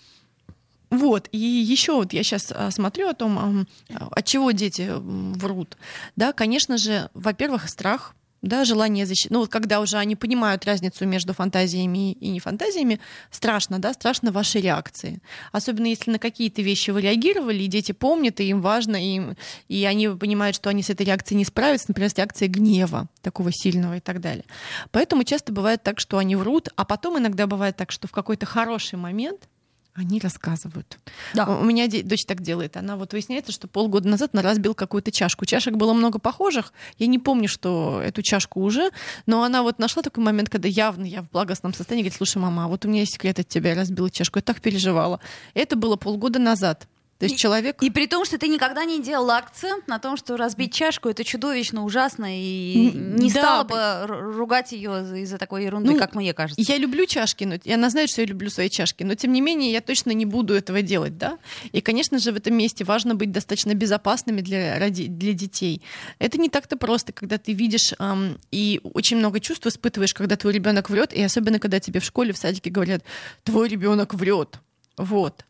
[0.90, 5.76] Вот, и еще вот я сейчас а, смотрю о том, от чего дети врут.
[6.16, 9.30] Да, конечно же, во-первых, страх, да, желание защитить.
[9.30, 13.00] Ну вот когда уже они понимают разницу между фантазиями и не фантазиями,
[13.30, 15.20] страшно, да, страшно ваши реакции.
[15.52, 19.20] Особенно если на какие-то вещи вы реагировали, и дети помнят, и им важно, и,
[19.68, 23.52] и они понимают, что они с этой реакцией не справятся, например, с реакцией гнева такого
[23.52, 24.44] сильного и так далее.
[24.90, 28.46] Поэтому часто бывает так, что они врут, а потом иногда бывает так, что в какой-то
[28.46, 29.48] хороший момент
[29.94, 30.98] они рассказывают.
[31.34, 31.46] Да.
[31.46, 32.76] У меня дочь так делает.
[32.76, 35.44] Она вот выясняется, что полгода назад она разбил какую-то чашку.
[35.44, 36.72] Чашек было много похожих.
[36.98, 38.90] Я не помню, что эту чашку уже,
[39.26, 42.64] но она вот нашла такой момент, когда явно я в благостном состоянии, говорит, слушай, мама,
[42.64, 44.38] а вот у меня есть секрет от тебя, я разбила чашку.
[44.38, 45.20] Я так переживала.
[45.54, 46.86] Это было полгода назад.
[47.20, 47.82] То есть И- человек...
[47.82, 51.22] И при том, что ты никогда не делала акцент на том, что разбить чашку это
[51.22, 56.14] чудовищно ужасно, и не да, стала бы ру- ругать ее из-за такой ерунды, Ну, как
[56.14, 56.60] мне кажется.
[56.66, 59.70] Я люблю чашки, но она знает, что я люблю свои чашки, но тем не менее
[59.70, 61.38] я точно не буду этого делать, да.
[61.72, 65.82] И, конечно же, в этом месте важно быть достаточно безопасными для, роди- для детей.
[66.18, 70.54] Это не так-то просто, когда ты видишь ам, и очень много чувств испытываешь, когда твой
[70.54, 73.04] ребенок врет, и особенно когда тебе в школе, в садике говорят,
[73.44, 74.58] твой ребенок врет.
[75.00, 75.46] Вот.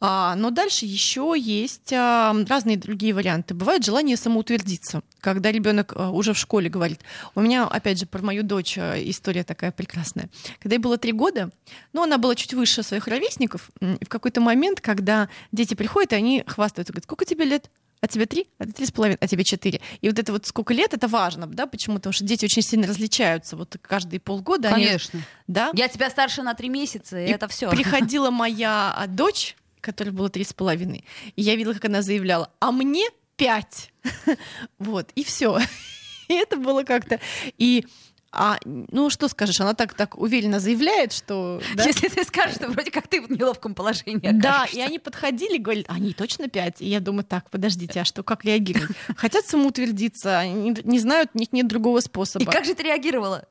[0.00, 3.52] А, но дальше еще есть а, разные другие варианты.
[3.52, 7.00] Бывает желание самоутвердиться, когда ребенок а, уже в школе говорит.
[7.34, 10.30] У меня, опять же, про мою дочь а, история такая прекрасная.
[10.58, 11.50] Когда ей было три года,
[11.92, 16.16] ну, она была чуть выше своих ровесников, и в какой-то момент, когда дети приходят, и
[16.16, 17.70] они хвастаются, говорят, сколько тебе лет?
[18.04, 18.48] А тебе три?
[18.58, 19.16] А тебе три с половиной?
[19.18, 19.80] А тебе четыре?
[20.02, 21.66] И вот это вот сколько лет, это важно, да?
[21.66, 21.96] Почему?
[21.96, 23.56] Потому что дети очень сильно различаются.
[23.56, 24.84] Вот каждые полгода они...
[24.84, 25.22] Конечно.
[25.46, 25.70] Да?
[25.72, 27.70] Я тебя старше на три месяца, и, И это все.
[27.70, 32.50] Приходила моя а, дочь, которой было три с половиной, и я видела, как она заявляла,
[32.60, 33.90] а мне пять.
[34.78, 35.58] Вот, и все.
[36.28, 37.20] И это было как-то...
[37.56, 37.86] И
[38.34, 41.60] а, ну, что скажешь, она так, так уверенно заявляет, что...
[41.74, 44.78] Да, Если ты скажешь, что вроде как ты в неловком положении да окажешься.
[44.78, 46.80] и они подходили, говорят, они точно пять.
[46.80, 48.96] И я думаю, так, подождите, а что, как реагировать?
[49.16, 52.50] Хотят самоутвердиться, они не знают, у них нет другого И способа.
[52.50, 53.46] как же ты реагировала?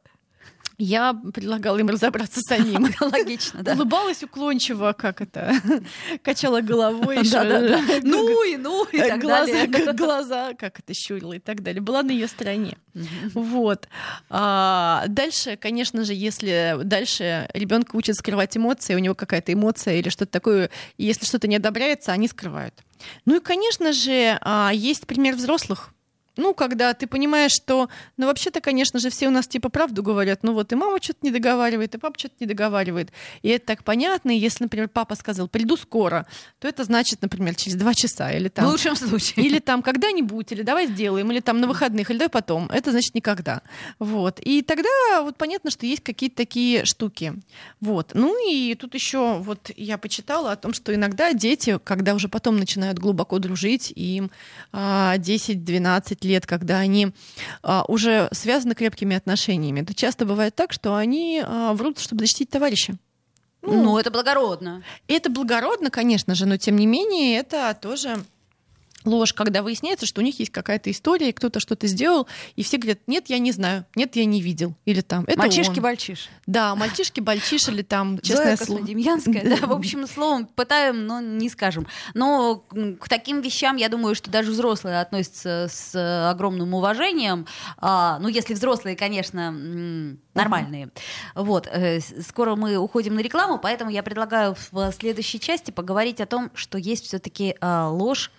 [0.78, 2.88] Я предлагала им разобраться самим.
[3.00, 3.74] Логично, да.
[3.74, 5.54] Улыбалась уклончиво, как это,
[6.24, 7.20] качала головой.
[8.04, 9.94] Ну и ну и так глаза, далее.
[9.94, 11.82] глаза, как это щурила и так далее.
[11.82, 12.78] Была на ее стороне.
[13.34, 13.88] Вот.
[14.30, 20.10] А, дальше, конечно же, если дальше ребенка учат скрывать эмоции, у него какая-то эмоция или
[20.10, 22.74] что-то такое, если что-то не одобряется, они скрывают.
[23.26, 25.93] Ну и, конечно же, а, есть пример взрослых.
[26.38, 30.44] Ну, когда ты понимаешь, что, ну, вообще-то, конечно же, все у нас типа правду говорят,
[30.44, 33.12] ну вот и мама что-то не договаривает, и папа что-то не договаривает.
[33.42, 36.26] И это так понятно, и если, например, папа сказал, приду скоро,
[36.60, 38.68] то это значит, например, через два часа, или В там...
[38.68, 39.46] лучшем случае.
[39.46, 42.70] Или там когда-нибудь, или давай сделаем, или там на выходных, или давай потом.
[42.70, 43.62] Это значит никогда.
[44.00, 44.40] Вот.
[44.40, 47.34] И тогда вот понятно, что есть какие-то такие штуки.
[47.80, 48.12] Вот.
[48.14, 52.58] Ну и тут еще вот я почитала о том, что иногда дети, когда уже потом
[52.58, 54.32] начинают глубоко дружить, им
[54.72, 57.14] а, 10-12 лет, когда они
[57.62, 62.50] а, уже связаны крепкими отношениями, то часто бывает так, что они а, врут, чтобы защитить
[62.50, 62.96] товарища.
[63.62, 64.84] Ну, это благородно.
[65.08, 68.18] Это благородно, конечно же, но тем не менее это тоже
[69.06, 72.78] ложь, когда выясняется, что у них есть какая-то история, и кто-то что-то сделал, и все
[72.78, 75.84] говорят, нет, я не знаю, нет, я не видел, или там, это Мальчишки он.
[75.84, 76.30] бальчиш.
[76.46, 78.80] Да, мальчишки, бальчиш, или там, Зоя честное слово.
[78.80, 81.88] Космодемьянская, да, в общем, словом, пытаем, но не скажем.
[82.14, 82.66] Но
[83.00, 87.46] к таким вещам, я думаю, что даже взрослые относятся с огромным уважением.
[87.78, 89.52] А, ну, если взрослые, конечно,
[90.34, 90.90] нормальные.
[91.36, 96.26] Вот, э, скоро мы уходим на рекламу, поэтому я предлагаю в следующей части поговорить о
[96.26, 98.32] том, что есть все-таки ложь,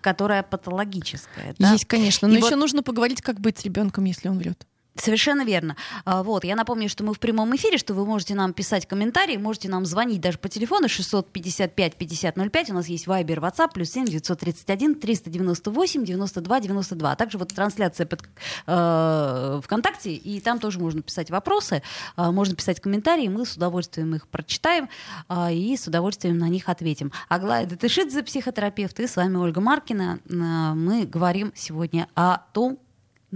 [0.00, 1.54] которая патологическая.
[1.58, 1.72] да.
[1.72, 4.66] Есть, конечно, но И еще вот- нужно поговорить, как быть с ребенком, если он врет.
[5.00, 5.76] Совершенно верно.
[6.04, 9.36] А, Вот, я напомню, что мы в прямом эфире, что вы можете нам писать комментарии,
[9.36, 12.70] можете нам звонить даже по телефону 655-5005.
[12.70, 17.12] У нас есть Viber, WhatsApp, плюс 7 931 398 92 92.
[17.12, 18.22] А также вот трансляция под,
[18.66, 21.82] э, ВКонтакте, и там тоже можно писать вопросы,
[22.16, 24.88] а, можно писать комментарии, мы с удовольствием их прочитаем
[25.28, 27.12] а, и с удовольствием на них ответим.
[27.28, 30.20] Аглая Датышидзе, психотерапевт, и с вами Ольга Маркина.
[30.30, 32.78] А, Мы говорим сегодня о том,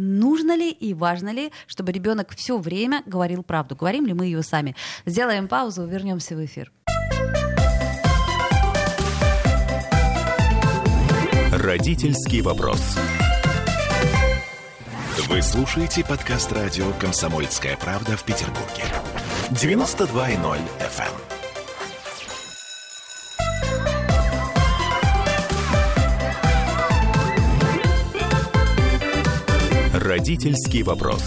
[0.02, 3.76] Нужно ли и важно ли, чтобы ребенок все время говорил правду?
[3.76, 4.74] Говорим ли мы ее сами?
[5.04, 6.72] Сделаем паузу, вернемся в эфир.
[11.52, 12.96] Родительский вопрос.
[15.28, 18.84] Вы слушаете подкаст радио «Комсомольская правда» в Петербурге.
[19.50, 21.39] 92.0 FM.
[30.20, 31.22] Родительский вопрос.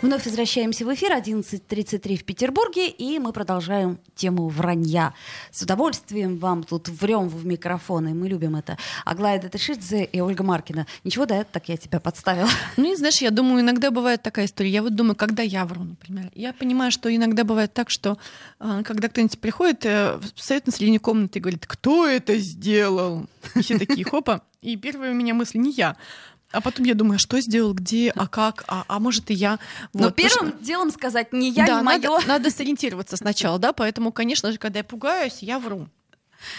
[0.00, 5.12] Вновь возвращаемся в эфир 11.33 в Петербурге, и мы продолжаем тему вранья.
[5.50, 8.78] С удовольствием вам тут врем в микрофон, и мы любим это.
[9.04, 10.86] Аглая Датышидзе и Ольга Маркина.
[11.04, 12.48] Ничего, да, так я тебя подставила.
[12.78, 14.70] Ну, и знаешь, я думаю, иногда бывает такая история.
[14.70, 16.30] Я вот думаю, когда я вру, например.
[16.34, 18.16] Я понимаю, что иногда бывает так, что
[18.58, 23.26] а, когда кто-нибудь приходит, э, встает на середине комнаты и говорит, кто это сделал?
[23.54, 24.42] И все такие, хопа.
[24.62, 25.96] И первая у меня мысль не я.
[26.52, 29.58] А потом я думаю, а что сделал, где, а как, а, а может и я.
[29.94, 32.20] Но Вот, что- первым делом сказать не я, да, не надо, мое.
[32.26, 35.88] надо сориентироваться сначала, да, поэтому, конечно же, когда я пугаюсь, я вру.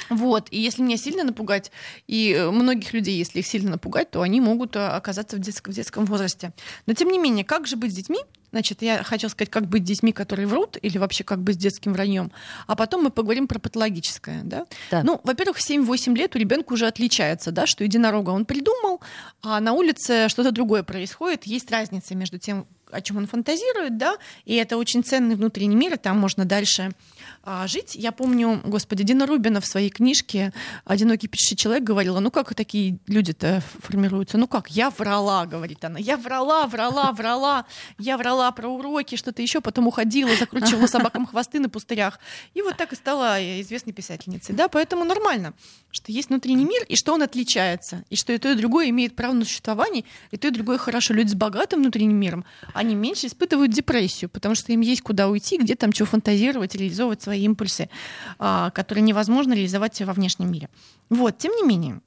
[0.10, 1.72] Вот, и если меня сильно напугать,
[2.08, 5.74] и э, многих людей, если их сильно напугать, то они могут э, оказаться в детском,
[5.74, 6.54] в детском возрасте.
[6.86, 8.20] Но тем не менее, как же быть с детьми?
[8.54, 11.58] Значит, я хочу сказать, как быть с детьми, которые врут, или вообще как быть с
[11.58, 12.32] детским враньем.
[12.68, 14.42] А потом мы поговорим про патологическое.
[14.44, 14.68] Да?
[14.92, 15.02] Да.
[15.04, 19.02] Ну, во-первых, в 7-8 лет у ребенка уже отличается, да, что единорога он придумал,
[19.42, 21.46] а на улице что-то другое происходит.
[21.46, 25.96] Есть разница между тем, о чем он фантазирует, да, и это очень ценный внутренний мир,
[25.96, 26.92] и там можно дальше
[27.44, 27.96] а, жить.
[27.96, 30.54] Я помню, господи, Дина Рубина в своей книжке
[30.86, 34.38] «Одинокий пишущий человек» говорила, ну как такие люди-то формируются?
[34.38, 37.66] Ну как, я врала, говорит она, я врала, врала, врала,
[38.00, 42.20] я врала про уроки, что-то еще, потом уходила, закручивала собакам хвосты на пустырях.
[42.54, 44.56] И вот так и стала известной писательницей.
[44.56, 45.54] Да, поэтому нормально,
[45.92, 49.16] что есть внутренний мир, и что он отличается, и что и то, и другое имеет
[49.16, 51.14] право на существование, и то, и другое хорошо.
[51.14, 52.46] Люди с богатым внутренним миром,
[52.84, 57.22] они меньше испытывают депрессию, потому что им есть куда уйти, где там что фантазировать, реализовывать
[57.22, 57.90] свои импульсы,
[58.40, 60.70] а, которые невозможно реализовать во внешнем мире.
[61.10, 62.02] Вот, тем не менее,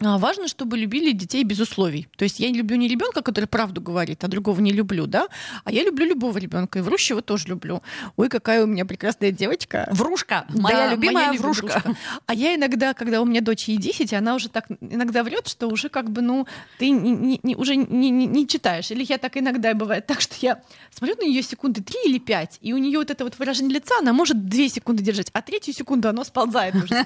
[0.00, 2.06] Важно, чтобы любили детей без условий.
[2.16, 5.28] То есть я люблю не ребенка, который правду говорит, а другого не люблю, да,
[5.64, 7.82] а я люблю любого ребенка, и врущего тоже люблю.
[8.16, 9.88] Ой, какая у меня прекрасная девочка.
[9.92, 11.82] Врушка, моя Да, любимая моя врушка.
[12.26, 15.66] А я иногда, когда у меня дочь ей 10, она уже так иногда врет, что
[15.68, 16.46] уже как бы, ну,
[16.78, 18.90] ты не- не- не- уже не, не- не читаешь.
[18.90, 20.60] Или я так иногда бывает так, что я
[20.94, 23.94] смотрю на нее секунды 3 или 5, и у нее вот это вот выражение лица,
[24.00, 27.04] она может 2 секунды держать, а третью секунду оно сползает уже.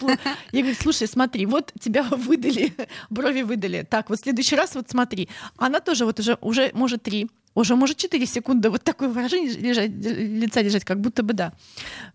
[0.52, 2.72] Я говорю, слушай, смотри, вот тебя выдали,
[3.10, 3.86] брови выдали.
[3.88, 5.28] Так, вот в следующий раз вот смотри.
[5.56, 9.90] Она тоже вот уже, уже может 3, уже может 4 секунды вот такое выражение лежать,
[9.90, 11.52] лица держать, как будто бы да.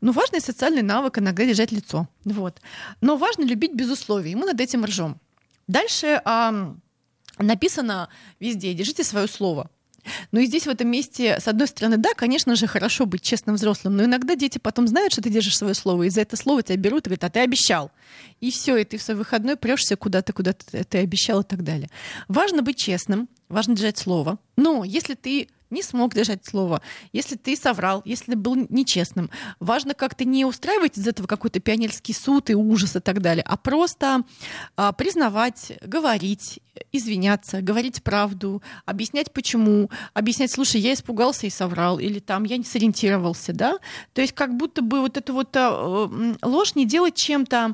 [0.02, 2.08] Но важный социальный навык иногда держать лицо.
[2.24, 2.62] Вот.
[3.02, 4.36] Но важно любить без условий.
[4.36, 5.20] Мы над этим ржем.
[5.68, 6.82] Дальше ам,
[7.38, 9.70] написано везде «держите свое слово».
[10.32, 13.56] Ну и здесь в этом месте, с одной стороны, да, конечно же, хорошо быть честным
[13.56, 16.64] взрослым, но иногда дети потом знают, что ты держишь свое слово, и за это слово
[16.64, 17.92] тебя берут и говорят, а ты обещал.
[18.42, 21.64] И все, и ты в свой выходной прешься куда-то, куда ты, ты обещал и так
[21.64, 21.90] далее.
[22.28, 24.40] Важно быть честным, важно держать слово.
[24.58, 30.24] Но если ты не смог держать слово, если ты соврал, если был нечестным, важно как-то
[30.26, 34.24] не устраивать из этого какой-то пионерский суд и ужас и так далее, а просто
[34.76, 36.60] а, признавать, говорить,
[36.92, 42.64] извиняться, говорить правду, объяснять почему, объяснять, слушай, я испугался и соврал, или там я не
[42.64, 43.78] сориентировался, да,
[44.14, 47.74] то есть как будто бы вот эту вот м, ложь не делать чем-то,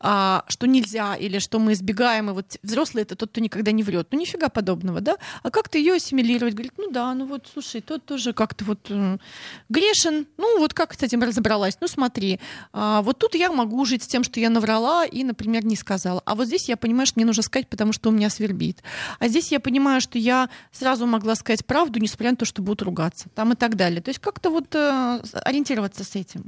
[0.00, 3.82] а, что нельзя или что мы избегаем, и вот взрослый это тот, кто никогда не
[3.82, 7.80] врет, ну нифига подобного, да, а как-то ее ассимилировать, говорит, ну да, ну вот, слушай,
[7.80, 9.20] тот тоже как-то вот м,
[9.68, 12.40] грешен, ну вот как с этим разобралась, ну смотри,
[12.72, 16.22] а, вот тут я могу жить с тем, что я наврала и, например, не сказала,
[16.24, 18.82] а вот здесь я понимаю, что мне нужно сказать, потому что у меня свербит,
[19.18, 22.82] а здесь я понимаю, что я сразу могла сказать правду, несмотря на то, что будут
[22.82, 26.46] ругаться, там и так далее, то есть как-то вот э, ориентироваться с этим.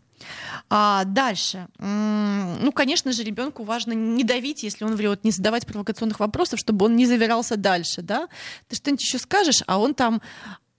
[0.70, 1.66] А дальше.
[1.78, 6.86] Ну, конечно же, ребенку важно не давить, если он врет, не задавать провокационных вопросов, чтобы
[6.86, 8.28] он не завирался дальше, да?
[8.68, 10.22] Ты что-нибудь еще скажешь, а он там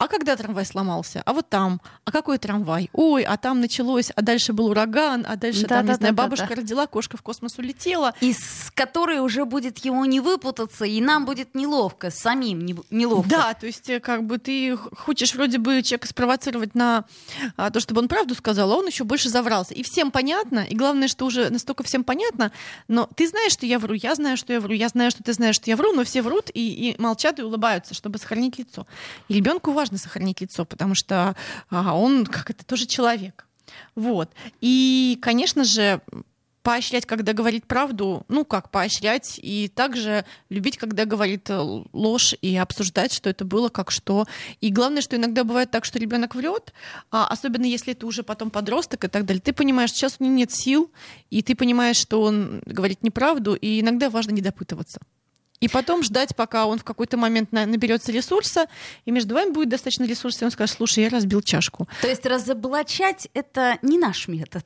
[0.04, 1.22] а когда трамвай сломался?
[1.26, 1.80] А вот там.
[2.06, 2.89] А какой трамвай?
[2.94, 6.24] Ой, а там началось, а дальше был ураган, а дальше там, не знаю, Да-да-да-да-да.
[6.24, 8.13] бабушка родила, кошка в космос улетела.
[8.20, 13.30] Из которой уже будет ему не выпутаться, и нам будет неловко, самим не- неловко.
[13.30, 17.06] Да, то есть э, как бы ты хочешь вроде бы человека спровоцировать на
[17.56, 19.74] а, то, чтобы он правду сказал, а он еще больше заврался.
[19.74, 22.52] И всем понятно, и главное, что уже настолько всем понятно,
[22.88, 25.34] но ты знаешь, что я вру, я знаю, что я вру, я знаю, что ты
[25.34, 28.86] знаешь, что я вру, но все врут и, и молчат и улыбаются, чтобы сохранить лицо.
[29.28, 31.36] И ребенку важно сохранить лицо, потому что
[31.69, 33.47] он как это тоже человек.
[33.95, 34.32] Вот.
[34.62, 36.01] И, конечно же,
[36.63, 41.60] поощрять, когда говорит правду, ну как поощрять, и также любить, когда говорит э,
[41.91, 44.25] ложь, и обсуждать, что это было, как что.
[44.62, 46.73] И главное, что иногда бывает так, что ребенок врет,
[47.12, 49.41] а особенно если это уже потом подросток и так далее.
[49.41, 50.89] Ты понимаешь, сейчас у него нет сил,
[51.29, 55.01] и ты понимаешь, что он говорит неправду, и иногда важно не допытываться.
[55.63, 58.67] И потом ждать, пока он в какой-то момент на- наберется ресурса,
[59.06, 61.88] и между вами будет достаточно ресурса, и он скажет, слушай, я разбил чашку.
[62.02, 64.65] То есть разоблачать это не наш метод.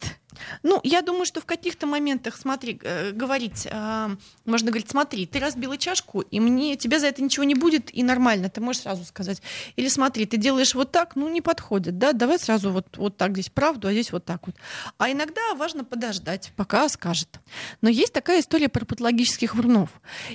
[0.63, 5.39] Ну, я думаю, что в каких-то моментах, смотри, э, говорить, э, можно говорить, смотри, ты
[5.39, 9.04] разбила чашку, и мне тебе за это ничего не будет, и нормально, ты можешь сразу
[9.06, 9.41] сказать.
[9.76, 13.34] Или смотри, ты делаешь вот так, ну, не подходит, да, давай сразу вот, вот так
[13.34, 14.56] здесь правду, а здесь вот так вот.
[14.97, 17.39] А иногда важно подождать, пока скажет.
[17.82, 19.89] Но есть такая история про патологических врунов.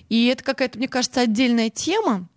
[0.08, 2.28] И это какая-то, мне кажется, отдельная тема,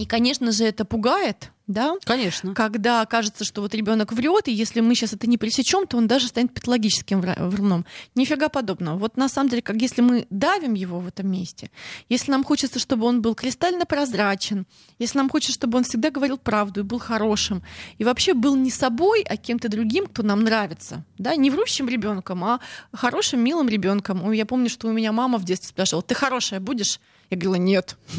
[0.00, 1.94] и, конечно же, это пугает, да?
[2.04, 2.54] Конечно.
[2.54, 6.08] Когда кажется, что вот ребенок врет, и если мы сейчас это не пресечем, то он
[6.08, 7.86] даже станет патологическим вруном.
[8.14, 8.98] Нифига подобного.
[8.98, 11.70] Вот на самом деле, как если мы давим его в этом месте,
[12.08, 14.66] если нам хочется, чтобы он был кристально прозрачен,
[14.98, 17.62] если нам хочется, чтобы он всегда говорил правду и был хорошим,
[17.98, 22.42] и вообще был не собой, а кем-то другим, кто нам нравится, да, не врущим ребенком,
[22.42, 22.60] а
[22.92, 24.30] хорошим, милым ребенком.
[24.32, 26.98] Я помню, что у меня мама в детстве спрашивала: "Ты хорошая будешь?"
[27.30, 27.96] Я говорила, нет.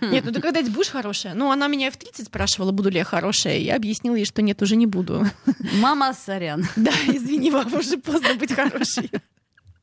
[0.00, 1.34] Нет, ну ты когда-нибудь будешь хорошая?
[1.34, 3.58] Ну, она меня в 30 спрашивала, буду ли я хорошая.
[3.58, 5.26] Я объяснила ей, что нет, уже не буду.
[5.74, 6.66] Мама, сорян.
[6.76, 9.10] Да, извини, вам уже поздно быть хорошей.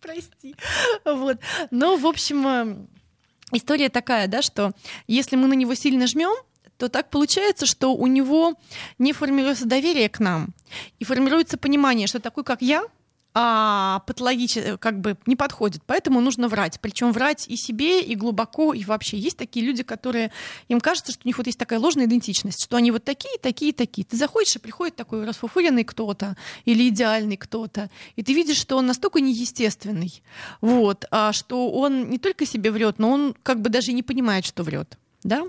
[0.02, 0.56] Прости.
[1.06, 1.38] Вот.
[1.70, 2.88] Но, в общем, э,
[3.54, 4.72] история такая, да, что
[5.06, 6.34] если мы на него сильно жмем,
[6.78, 8.56] то так получается, что у него
[8.98, 10.56] не формируется доверие к нам
[10.98, 12.84] и формируется понимание, что такой, как я,
[13.34, 16.80] а, патологически как бы не подходит, поэтому нужно врать.
[16.82, 19.18] Причем врать и себе, и глубоко, и вообще.
[19.18, 20.32] Есть такие люди, которые
[20.68, 23.74] им кажется, что у них вот есть такая ложная идентичность, что они вот такие, такие,
[23.74, 24.06] такие.
[24.06, 28.86] Ты заходишь, и приходит такой расфуфыренный кто-то или идеальный кто-то, и ты видишь, что он
[28.86, 30.22] настолько неестественный,
[30.60, 34.46] вот, а что он не только себе врет, но он как бы даже не понимает,
[34.46, 34.98] что врет.
[35.24, 35.44] Да?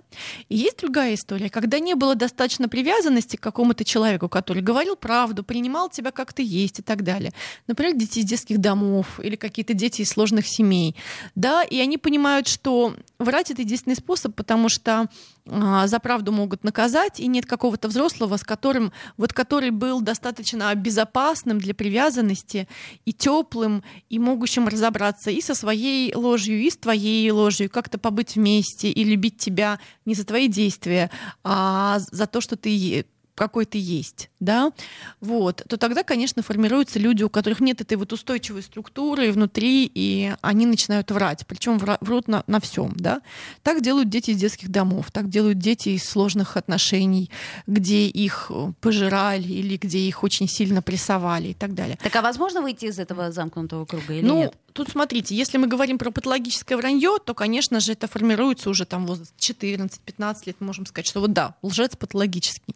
[0.48, 5.42] И есть другая история, когда не было достаточно привязанности к какому-то человеку, который говорил правду,
[5.42, 7.32] принимал тебя как ты есть и так далее.
[7.66, 10.94] Например, дети из детских домов или какие-то дети из сложных семей.
[11.34, 11.62] Да?
[11.62, 15.08] И они понимают, что врать— это единственный способ, потому что
[15.44, 21.58] за правду могут наказать, и нет какого-то взрослого, с которым, вот который был достаточно безопасным
[21.58, 22.68] для привязанности
[23.04, 28.36] и теплым, и могущим разобраться и со своей ложью, и с твоей ложью, как-то побыть
[28.36, 31.10] вместе и любить тебя не за твои действия,
[31.42, 34.72] а за то, что ты какой ты есть, да,
[35.20, 40.34] вот, то тогда, конечно, формируются люди, у которых нет этой вот устойчивой структуры внутри, и
[40.42, 43.22] они начинают врать, причем врут на, на всем, да.
[43.62, 47.30] Так делают дети из детских домов, так делают дети из сложных отношений,
[47.66, 51.98] где их э, пожирали или где их очень сильно прессовали и так далее.
[52.02, 54.56] Так а возможно выйти из этого замкнутого круга или ну, нет?
[54.72, 59.06] Тут смотрите, если мы говорим про патологическое вранье, то, конечно же, это формируется уже там
[59.06, 62.74] возраст 14-15 лет, можем сказать, что вот да, лжец патологический.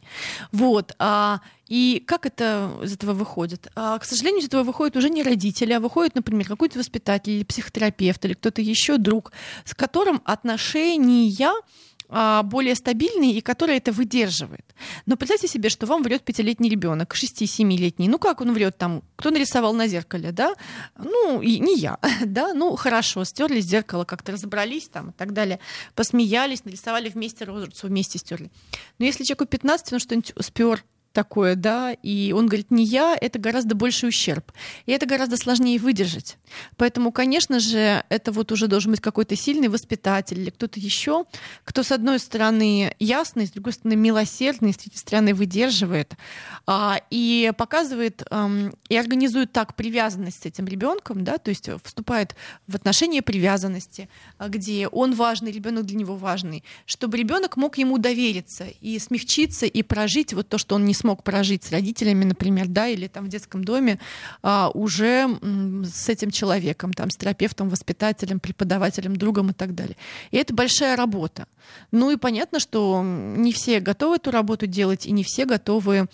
[0.52, 0.94] Вот.
[0.98, 3.68] А, и как это из этого выходит?
[3.74, 7.44] А, к сожалению, из этого выходит уже не родители, а выходит, например, какой-то воспитатель или
[7.44, 9.32] психотерапевт или кто-то еще друг,
[9.64, 11.28] с которым отношения
[12.09, 14.75] более стабильный и который это выдерживает.
[15.07, 18.09] Но представьте себе, что вам врет пятилетний ребенок, шести-семилетний.
[18.09, 19.03] Ну как он врет там?
[19.16, 20.55] Кто нарисовал на зеркале, да?
[20.99, 22.55] Ну, и не я, да?
[22.55, 25.59] Ну, хорошо, стерли зеркало, как-то разобрались там и так далее,
[25.95, 28.51] посмеялись, нарисовали вместе розницу, вместе стерли.
[28.99, 30.85] Но если человеку 15, он что-нибудь спер,
[31.16, 34.52] такое, да, и он говорит, не я, это гораздо больший ущерб.
[34.85, 36.37] И это гораздо сложнее выдержать.
[36.76, 41.24] Поэтому, конечно же, это вот уже должен быть какой-то сильный воспитатель или кто-то еще,
[41.64, 46.12] кто, с одной стороны, ясный, с другой стороны, милосердный, с третьей стороны, выдерживает
[46.66, 48.50] а, и показывает а,
[48.90, 54.87] и организует так привязанность с этим ребенком, да, то есть вступает в отношения привязанности, где
[54.88, 60.35] он важный, ребенок для него важный, чтобы ребенок мог ему довериться и смягчиться и прожить
[60.35, 63.29] вот то, что он не смог смог прожить с родителями, например, да, или там в
[63.29, 64.01] детском доме,
[64.42, 65.29] а, уже
[65.85, 69.97] с этим человеком, там, с терапевтом, воспитателем, преподавателем, другом и так далее.
[70.33, 71.47] И это большая работа.
[71.92, 76.09] Ну и понятно, что не все готовы эту работу делать, и не все готовы,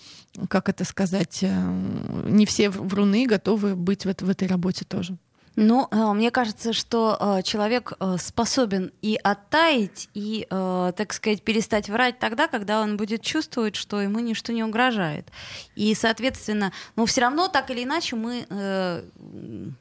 [0.48, 5.16] как это сказать, э, не все вруны готовы быть в, в этой работе тоже.
[5.56, 11.88] Ну, э, мне кажется, что э, человек э, способен и оттаять, и, так сказать, перестать
[11.88, 15.28] врать тогда, когда он будет чувствовать, что ему ничто не угрожает.
[15.74, 18.46] И, соответственно, ну, все равно так или иначе мы,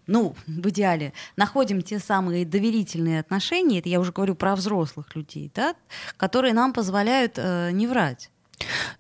[0.08, 5.52] ну, в идеале, находим те самые доверительные отношения, это я уже говорю про взрослых людей,
[5.54, 5.76] да,
[6.18, 8.30] которые нам позволяют не врать.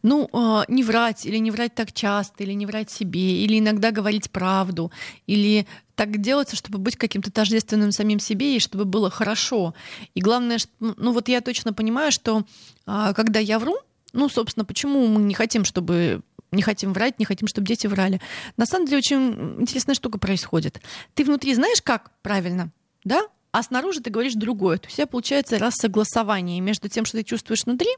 [0.01, 0.29] Ну,
[0.67, 4.91] не врать, или не врать так часто, или не врать себе, или иногда говорить правду,
[5.27, 5.67] или
[6.01, 9.75] так делается, чтобы быть каким-то тождественным самим себе и чтобы было хорошо.
[10.15, 12.43] И главное, что, ну вот я точно понимаю, что
[12.87, 13.77] а, когда я вру,
[14.11, 18.19] ну, собственно, почему мы не хотим, чтобы не хотим врать, не хотим, чтобы дети врали.
[18.57, 20.81] На самом деле очень интересная штука происходит.
[21.13, 22.71] Ты внутри знаешь, как правильно,
[23.03, 23.21] да?
[23.51, 24.77] А снаружи ты говоришь другое.
[24.77, 27.89] То есть у тебя получается рассогласование между тем, что ты чувствуешь внутри,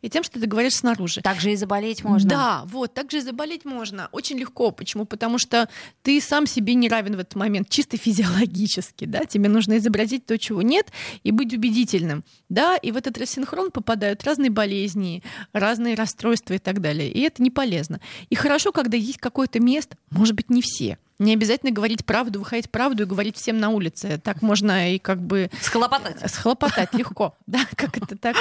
[0.00, 1.20] и тем, что ты говоришь снаружи.
[1.20, 2.28] Также и заболеть можно.
[2.28, 4.08] Да, вот, также и заболеть можно.
[4.12, 4.70] Очень легко.
[4.70, 5.04] Почему?
[5.04, 5.68] Потому что
[6.02, 10.38] ты сам себе не равен в этот момент, чисто физиологически, да, тебе нужно изобразить то,
[10.38, 10.90] чего нет,
[11.22, 16.80] и быть убедительным, да, и в этот рассинхрон попадают разные болезни, разные расстройства и так
[16.80, 18.00] далее, и это не полезно.
[18.30, 22.70] И хорошо, когда есть какое-то место, может быть, не все, Не обязательно говорить правду, выходить
[22.70, 24.20] правду и говорить всем на улице.
[24.22, 25.48] Так можно и как бы...
[25.60, 26.30] Схлопотать.
[26.30, 27.36] Схлопотать легко.
[27.46, 28.36] Да, как это так?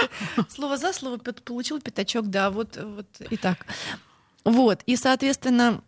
[0.49, 3.65] Слово за слово получил пятачок, да, вот, вот и так.
[4.43, 5.81] Вот, и, соответственно,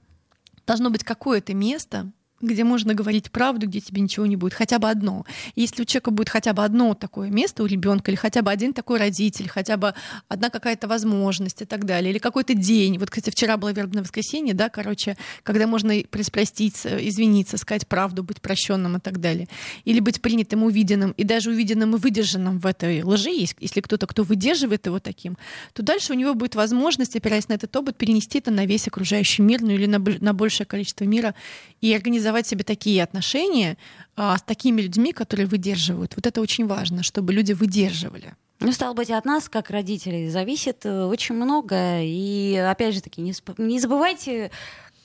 [0.67, 4.89] должно быть какое-то место, где можно говорить правду, где тебе ничего не будет, хотя бы
[4.89, 5.25] одно.
[5.55, 8.73] Если у человека будет хотя бы одно такое место у ребенка, или хотя бы один
[8.73, 9.93] такой родитель, хотя бы
[10.27, 12.97] одна какая-то возможность и так далее, или какой-то день.
[12.99, 18.41] Вот, кстати, вчера было вербное воскресенье, да, короче, когда можно приспроститься, извиниться, сказать правду, быть
[18.41, 19.47] прощенным и так далее.
[19.85, 24.23] Или быть принятым, увиденным, и даже увиденным и выдержанным в этой лжи, если кто-то, кто
[24.23, 25.37] выдерживает его таким,
[25.73, 29.41] то дальше у него будет возможность, опираясь на этот опыт, перенести это на весь окружающий
[29.41, 31.33] мир, ну или на, на большее количество мира
[31.81, 33.77] и организовать создавать себе такие отношения
[34.15, 36.15] а, с такими людьми, которые выдерживают.
[36.15, 38.33] Вот это очень важно, чтобы люди выдерживали.
[38.61, 42.01] Ну, стало быть, от нас, как родителей, зависит э, очень много.
[42.01, 44.49] И, опять же таки, не, не забывайте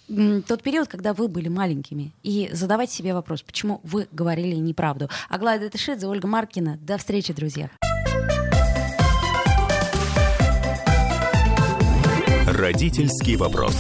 [0.09, 5.11] тот период, когда вы были маленькими, и задавайте себе вопрос, почему вы говорили неправду.
[5.29, 6.79] Аглая Датышидзе, Ольга Маркина.
[6.81, 7.68] До встречи, друзья.
[12.47, 13.77] Родительский вопрос.